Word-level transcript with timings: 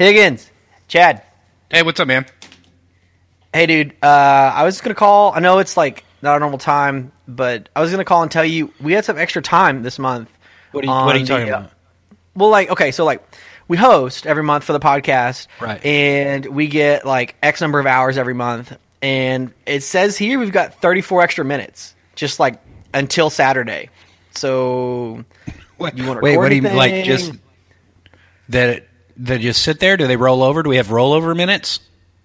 Higgins, 0.00 0.50
Chad. 0.88 1.22
Hey, 1.70 1.82
what's 1.82 2.00
up, 2.00 2.08
man? 2.08 2.24
Hey, 3.52 3.66
dude. 3.66 3.92
Uh, 4.02 4.06
I 4.06 4.64
was 4.64 4.80
gonna 4.80 4.94
call. 4.94 5.34
I 5.34 5.40
know 5.40 5.58
it's 5.58 5.76
like 5.76 6.04
not 6.22 6.38
a 6.38 6.40
normal 6.40 6.56
time, 6.56 7.12
but 7.28 7.68
I 7.76 7.82
was 7.82 7.90
gonna 7.90 8.06
call 8.06 8.22
and 8.22 8.30
tell 8.30 8.42
you 8.42 8.72
we 8.80 8.94
had 8.94 9.04
some 9.04 9.18
extra 9.18 9.42
time 9.42 9.82
this 9.82 9.98
month. 9.98 10.30
What 10.72 10.84
are 10.84 10.86
you, 10.86 10.90
what 10.90 11.16
are 11.16 11.18
you 11.18 11.24
on 11.24 11.26
talking 11.26 11.46
the, 11.48 11.54
uh, 11.54 11.58
about? 11.58 11.72
Well, 12.34 12.48
like 12.48 12.70
okay, 12.70 12.92
so 12.92 13.04
like 13.04 13.22
we 13.68 13.76
host 13.76 14.26
every 14.26 14.42
month 14.42 14.64
for 14.64 14.72
the 14.72 14.80
podcast, 14.80 15.48
Right. 15.60 15.84
And 15.84 16.46
we 16.46 16.68
get 16.68 17.04
like 17.04 17.34
X 17.42 17.60
number 17.60 17.78
of 17.78 17.84
hours 17.84 18.16
every 18.16 18.32
month, 18.32 18.74
and 19.02 19.52
it 19.66 19.82
says 19.82 20.16
here 20.16 20.38
we've 20.38 20.50
got 20.50 20.80
34 20.80 21.20
extra 21.20 21.44
minutes, 21.44 21.94
just 22.14 22.40
like 22.40 22.58
until 22.94 23.28
Saturday. 23.28 23.90
So 24.30 25.26
Wait, 25.76 25.94
you 25.98 26.06
wanna 26.06 26.20
wait, 26.20 26.38
what 26.38 26.48
do 26.48 26.54
you 26.54 26.62
record 26.62 26.76
like? 26.78 27.04
Just 27.04 27.32
that 28.48 28.86
that 29.20 29.40
just 29.40 29.62
sit 29.62 29.80
there? 29.80 29.96
Do 29.96 30.06
they 30.06 30.16
roll 30.16 30.42
over? 30.42 30.62
Do 30.62 30.70
we 30.70 30.76
have 30.76 30.88
rollover 30.88 31.36
minutes? 31.36 31.80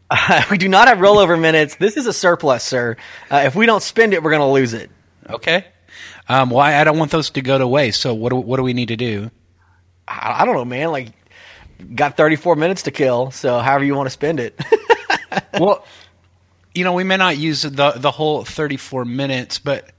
we 0.51 0.57
do 0.57 0.67
not 0.67 0.87
have 0.87 0.99
rollover 0.99 1.39
minutes. 1.39 1.75
This 1.75 1.97
is 1.97 2.07
a 2.07 2.13
surplus, 2.13 2.63
sir. 2.63 2.97
Uh, 3.29 3.43
if 3.45 3.55
we 3.55 3.65
don't 3.65 3.81
spend 3.81 4.13
it, 4.13 4.23
we're 4.23 4.31
gonna 4.31 4.51
lose 4.51 4.73
it. 4.73 4.89
Okay. 5.29 5.65
Um, 6.27 6.49
well, 6.49 6.59
I 6.59 6.81
I 6.81 6.83
don't 6.83 6.97
want 6.97 7.11
those 7.11 7.29
to 7.31 7.41
go 7.41 7.57
to 7.57 7.67
waste. 7.67 8.01
So 8.01 8.13
what 8.13 8.29
do, 8.29 8.37
what 8.37 8.57
do 8.57 8.63
we 8.63 8.73
need 8.73 8.89
to 8.89 8.95
do? 8.95 9.31
I, 10.07 10.41
I 10.41 10.45
don't 10.45 10.55
know, 10.55 10.65
man. 10.65 10.91
Like, 10.91 11.09
got 11.93 12.17
34 12.17 12.55
minutes 12.55 12.83
to 12.83 12.91
kill, 12.91 13.31
so 13.31 13.59
however 13.59 13.83
you 13.83 13.95
want 13.95 14.07
to 14.07 14.11
spend 14.11 14.39
it. 14.39 14.59
well, 15.59 15.85
you 16.73 16.83
know, 16.83 16.93
we 16.93 17.03
may 17.03 17.17
not 17.17 17.37
use 17.37 17.63
the 17.63 17.91
the 17.95 18.11
whole 18.11 18.43
34 18.45 19.05
minutes, 19.05 19.59
but 19.59 19.89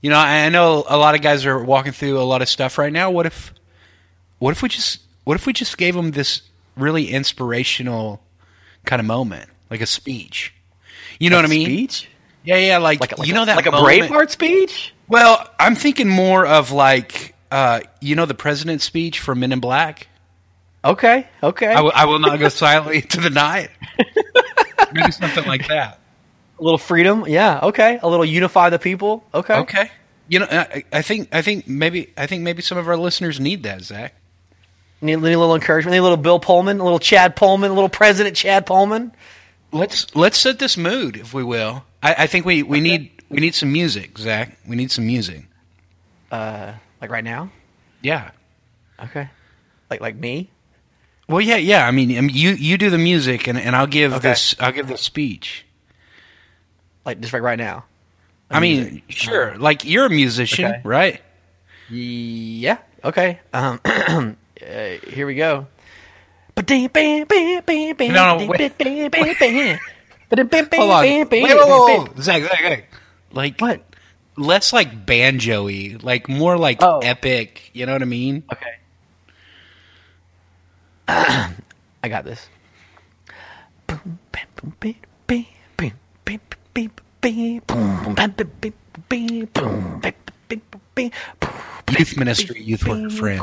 you 0.00 0.10
know, 0.10 0.16
I 0.16 0.46
I 0.46 0.48
know 0.48 0.84
a 0.88 0.96
lot 0.96 1.14
of 1.14 1.22
guys 1.22 1.44
are 1.44 1.62
walking 1.62 1.92
through 1.92 2.20
a 2.20 2.22
lot 2.22 2.42
of 2.42 2.48
stuff 2.48 2.78
right 2.78 2.92
now. 2.92 3.10
What 3.10 3.26
if 3.26 3.52
what 4.38 4.52
if 4.52 4.62
we 4.62 4.68
just 4.68 5.00
what 5.24 5.34
if 5.34 5.46
we 5.46 5.52
just 5.52 5.76
gave 5.78 5.94
them 5.94 6.10
this 6.12 6.42
really 6.76 7.08
inspirational 7.10 8.22
kind 8.84 9.00
of 9.00 9.06
moment, 9.06 9.48
like 9.70 9.80
a 9.80 9.86
speech? 9.86 10.52
You 11.18 11.30
know 11.30 11.36
what 11.36 11.44
I 11.44 11.48
mean? 11.48 11.66
Speech? 11.66 12.08
Yeah, 12.44 12.56
yeah, 12.56 12.78
like, 12.78 13.00
Like, 13.00 13.12
a- 13.12 13.16
like 13.20 13.28
you 13.28 13.34
know 13.34 13.44
that 13.44 13.56
like 13.56 13.66
a 13.66 13.70
moment- 13.70 14.10
Braveheart 14.10 14.30
speech? 14.30 14.94
Well, 15.08 15.46
I'm 15.58 15.74
thinking 15.74 16.08
more 16.08 16.46
of 16.46 16.70
like 16.72 17.34
uh, 17.50 17.80
you 18.00 18.14
know 18.14 18.26
the 18.26 18.34
president's 18.34 18.84
speech 18.84 19.18
from 19.20 19.40
Men 19.40 19.52
in 19.52 19.60
Black. 19.60 20.08
Okay, 20.84 21.26
okay. 21.42 21.66
I 21.66 21.80
will- 21.82 21.92
will 22.12 22.18
not 22.18 22.38
go 22.38 22.48
silently 22.48 22.96
into 23.02 23.20
the 23.20 23.28
night. 23.30 23.70
Maybe 24.92 25.12
something 25.12 25.44
like 25.46 25.68
that. 25.68 26.00
a 26.58 26.62
little 26.62 26.78
freedom, 26.78 27.24
yeah. 27.28 27.60
Okay, 27.64 27.98
a 28.02 28.08
little 28.08 28.24
unify 28.24 28.70
the 28.70 28.78
people. 28.78 29.24
Okay, 29.34 29.54
Okay. 29.54 29.90
You 30.28 30.38
know, 30.38 30.46
I, 30.48 30.84
I 30.92 31.02
think 31.02 31.28
I 31.34 31.42
think 31.42 31.66
maybe 31.66 32.12
I 32.16 32.26
think 32.28 32.42
maybe 32.44 32.62
some 32.62 32.78
of 32.78 32.86
our 32.88 32.96
listeners 32.96 33.40
need 33.40 33.64
that, 33.64 33.82
Zach. 33.82 34.14
Need, 35.02 35.16
need 35.16 35.32
a 35.32 35.38
little 35.38 35.54
encouragement. 35.54 35.92
Need 35.92 35.98
a 35.98 36.02
little 36.02 36.16
Bill 36.16 36.38
Pullman, 36.40 36.78
a 36.80 36.84
little 36.84 36.98
Chad 36.98 37.36
Pullman, 37.36 37.70
a 37.70 37.74
little 37.74 37.88
President 37.88 38.36
Chad 38.36 38.66
Pullman. 38.66 39.12
Let's 39.72 40.14
let's 40.14 40.38
set 40.38 40.58
this 40.58 40.76
mood, 40.76 41.16
if 41.16 41.32
we 41.32 41.42
will. 41.44 41.84
I, 42.02 42.14
I 42.18 42.26
think 42.26 42.44
we, 42.44 42.62
we 42.62 42.80
need 42.80 43.10
we 43.28 43.38
need 43.40 43.54
some 43.54 43.72
music, 43.72 44.18
Zach. 44.18 44.58
We 44.66 44.76
need 44.76 44.90
some 44.90 45.06
music. 45.06 45.44
Uh, 46.30 46.72
like 47.00 47.10
right 47.10 47.24
now. 47.24 47.50
Yeah. 48.02 48.30
Okay, 49.02 49.28
like 49.88 50.00
like 50.00 50.16
me. 50.16 50.50
Well, 51.28 51.40
yeah, 51.40 51.56
yeah. 51.56 51.86
I 51.86 51.92
mean, 51.92 52.16
I 52.18 52.20
mean, 52.20 52.34
you 52.34 52.50
you 52.50 52.76
do 52.76 52.90
the 52.90 52.98
music, 52.98 53.46
and, 53.46 53.56
and 53.58 53.76
I'll 53.76 53.86
give 53.86 54.12
Okay. 54.14 54.28
this 54.28 54.54
I'll 54.60 54.72
give 54.72 54.88
the 54.88 54.98
speech. 54.98 55.64
Like 57.06 57.20
just 57.20 57.32
like 57.32 57.42
right 57.42 57.58
now. 57.58 57.84
I 58.50 58.58
mean, 58.60 59.02
sure. 59.08 59.56
Like 59.56 59.84
you're 59.84 60.06
a 60.06 60.10
musician, 60.10 60.64
Okay. 60.66 60.80
right? 60.84 61.20
Yeah. 61.88 62.78
Okay. 63.04 63.38
Um, 63.52 63.80
uh, 64.62 65.10
here 65.10 65.26
we 65.26 65.34
go. 65.34 65.66
No, 68.12 68.38
no, 68.38 68.46
wait. 68.48 68.58
Hold 70.78 70.90
on. 70.90 71.02
Wait, 71.42 71.56
whoa, 71.56 71.66
whoa, 71.66 72.04
whoa. 72.04 72.22
Zach, 72.22 72.42
Zach, 72.42 72.60
Zach. 72.60 72.84
Like 73.32 73.60
What? 73.60 73.82
Less 74.36 74.72
like 74.72 75.06
banjo-y, 75.06 75.96
like 76.02 76.28
more 76.28 76.56
like 76.56 76.78
Oh. 76.82 76.98
epic. 77.00 77.70
You 77.74 77.86
know 77.86 77.92
what 77.92 78.02
I 78.02 78.06
mean? 78.06 78.44
Okay. 78.52 78.74
I 82.02 82.08
got 82.08 82.24
this. 82.24 82.48
Youth 91.90 92.16
ministry, 92.16 92.62
youth 92.62 92.86
worker 92.86 93.10
friend. 93.10 93.42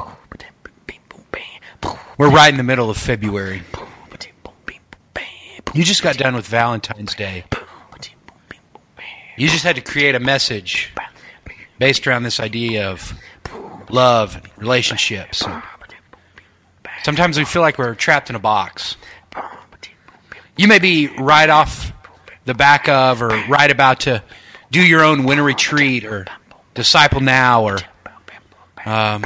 We're 2.17 2.31
right 2.31 2.49
in 2.49 2.57
the 2.57 2.63
middle 2.63 2.89
of 2.89 2.97
February. 2.97 3.61
You 5.73 5.83
just 5.83 6.01
got 6.01 6.17
done 6.17 6.33
with 6.33 6.47
Valentine's 6.47 7.13
Day. 7.13 7.43
You 9.37 9.47
just 9.47 9.63
had 9.63 9.75
to 9.75 9.81
create 9.81 10.15
a 10.15 10.19
message 10.19 10.91
based 11.77 12.07
around 12.07 12.23
this 12.23 12.39
idea 12.39 12.89
of 12.89 13.13
love 13.89 14.35
and 14.35 14.49
relationships. 14.57 15.43
Sometimes 17.03 17.37
we 17.37 17.45
feel 17.45 17.61
like 17.61 17.77
we're 17.77 17.93
trapped 17.93 18.31
in 18.31 18.35
a 18.35 18.39
box. 18.39 18.97
You 20.57 20.67
may 20.67 20.79
be 20.79 21.07
right 21.19 21.49
off 21.49 21.93
the 22.45 22.55
back 22.55 22.89
of 22.89 23.21
or 23.21 23.27
right 23.47 23.69
about 23.69 23.99
to 24.01 24.23
do 24.71 24.81
your 24.81 25.03
own 25.03 25.23
winter 25.23 25.43
retreat 25.43 26.03
or 26.03 26.25
disciple 26.73 27.21
now 27.21 27.63
or 27.63 27.77
um, 28.87 29.23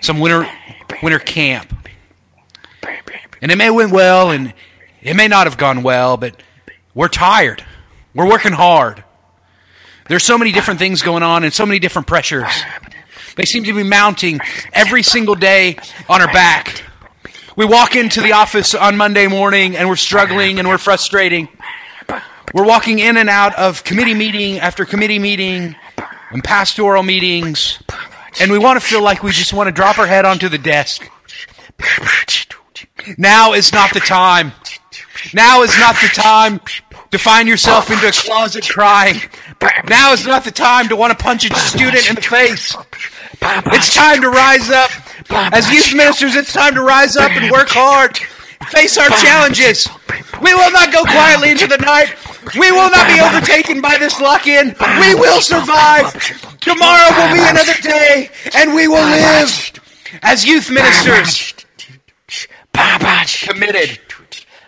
some 0.00 0.20
winter 0.20 0.48
winter 1.02 1.18
camp. 1.18 1.70
And 3.42 3.50
it 3.50 3.58
may 3.58 3.70
went 3.70 3.92
well 3.92 4.30
and 4.30 4.54
it 5.02 5.14
may 5.14 5.28
not 5.28 5.46
have 5.46 5.58
gone 5.58 5.82
well, 5.82 6.16
but 6.16 6.40
we're 6.94 7.08
tired. 7.08 7.62
We're 8.14 8.28
working 8.28 8.52
hard. 8.52 9.04
There's 10.08 10.24
so 10.24 10.38
many 10.38 10.52
different 10.52 10.80
things 10.80 11.02
going 11.02 11.22
on 11.22 11.44
and 11.44 11.52
so 11.52 11.66
many 11.66 11.78
different 11.78 12.06
pressures. 12.06 12.50
They 13.36 13.44
seem 13.44 13.64
to 13.64 13.74
be 13.74 13.82
mounting 13.82 14.40
every 14.72 15.02
single 15.02 15.34
day 15.34 15.76
on 16.08 16.20
our 16.20 16.32
back. 16.32 16.84
We 17.56 17.64
walk 17.66 17.96
into 17.96 18.20
the 18.20 18.32
office 18.32 18.74
on 18.74 18.96
Monday 18.96 19.26
morning 19.26 19.76
and 19.76 19.88
we're 19.88 19.96
struggling 19.96 20.58
and 20.58 20.68
we're 20.68 20.78
frustrating. 20.78 21.48
We're 22.54 22.66
walking 22.66 22.98
in 22.98 23.16
and 23.16 23.28
out 23.28 23.54
of 23.58 23.82
committee 23.84 24.14
meeting 24.14 24.58
after 24.58 24.84
committee 24.84 25.18
meeting 25.18 25.74
and 26.30 26.44
pastoral 26.44 27.02
meetings, 27.02 27.82
and 28.40 28.50
we 28.50 28.58
want 28.58 28.80
to 28.80 28.86
feel 28.86 29.02
like 29.02 29.22
we 29.22 29.30
just 29.32 29.52
want 29.52 29.68
to 29.68 29.72
drop 29.72 29.98
our 29.98 30.06
head 30.06 30.24
onto 30.24 30.48
the 30.48 30.58
desk. 30.58 31.08
Now 33.18 33.52
is 33.52 33.72
not 33.72 33.92
the 33.92 34.00
time. 34.00 34.52
Now 35.34 35.62
is 35.62 35.76
not 35.78 35.94
the 35.96 36.08
time 36.08 36.60
to 37.10 37.18
find 37.18 37.48
yourself 37.48 37.90
into 37.90 38.08
a 38.08 38.12
closet 38.12 38.68
crying. 38.68 39.20
Now 39.88 40.12
is 40.12 40.26
not 40.26 40.44
the 40.44 40.50
time 40.50 40.88
to 40.88 40.96
want 40.96 41.16
to 41.16 41.22
punch 41.22 41.48
a 41.48 41.54
student 41.54 42.08
in 42.08 42.16
the 42.16 42.22
face. 42.22 42.74
It's 43.40 43.94
time 43.94 44.22
to 44.22 44.30
rise 44.30 44.70
up. 44.70 44.90
As 45.30 45.70
youth 45.70 45.94
ministers, 45.94 46.34
it's 46.34 46.52
time 46.52 46.74
to 46.74 46.82
rise 46.82 47.16
up 47.16 47.30
and 47.30 47.50
work 47.50 47.68
hard. 47.68 48.18
Face 48.68 48.96
our 48.96 49.08
challenges. 49.08 49.88
We 50.40 50.54
will 50.54 50.70
not 50.70 50.92
go 50.92 51.02
quietly 51.02 51.50
into 51.50 51.66
the 51.66 51.78
night. 51.78 52.14
We 52.58 52.72
will 52.72 52.90
not 52.90 53.06
be 53.06 53.20
overtaken 53.20 53.80
by 53.80 53.98
this 53.98 54.20
lock 54.20 54.46
in. 54.46 54.74
We 55.00 55.14
will 55.14 55.40
survive. 55.40 56.12
Tomorrow 56.60 57.10
will 57.16 57.32
be 57.34 57.40
another 57.40 57.74
day, 57.82 58.30
and 58.54 58.74
we 58.74 58.88
will 58.88 59.04
live 59.04 59.72
as 60.22 60.44
youth 60.44 60.70
ministers. 60.70 61.54
Committed 63.46 64.00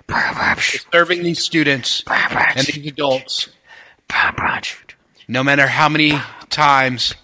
to 0.08 0.78
serving 0.92 1.22
these 1.22 1.42
students 1.42 2.02
and 2.08 2.66
these 2.66 2.86
adults. 2.86 3.48
No 5.26 5.42
matter 5.42 5.66
how 5.66 5.88
many 5.88 6.12
times 6.50 7.14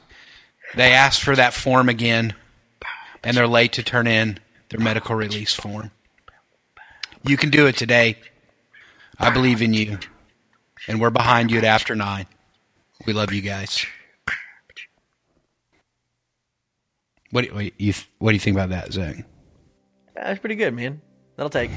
they 0.74 0.92
ask 0.92 1.20
for 1.20 1.36
that 1.36 1.52
form 1.54 1.88
again 1.88 2.34
and 3.22 3.36
they're 3.36 3.46
late 3.46 3.72
to 3.74 3.82
turn 3.82 4.06
in 4.06 4.38
their 4.70 4.80
medical 4.80 5.14
release 5.14 5.52
form. 5.54 5.90
You 7.26 7.36
can 7.36 7.50
do 7.50 7.66
it 7.66 7.76
today. 7.76 8.16
I 9.18 9.30
believe 9.30 9.60
in 9.60 9.74
you. 9.74 9.98
And 10.88 11.00
we're 11.00 11.10
behind 11.10 11.50
you 11.50 11.58
at 11.58 11.64
after 11.64 11.94
nine. 11.94 12.26
We 13.06 13.12
love 13.12 13.32
you 13.32 13.42
guys. 13.42 13.84
What 17.30 17.44
do, 17.44 17.70
you 17.78 17.92
what 18.18 18.30
do 18.30 18.34
you 18.34 18.40
think 18.40 18.56
about 18.56 18.70
that, 18.70 18.92
Zach? 18.92 19.24
That's 20.22 20.38
pretty 20.38 20.56
good, 20.56 20.74
man. 20.74 21.00
That'll 21.36 21.50
take. 21.50 21.70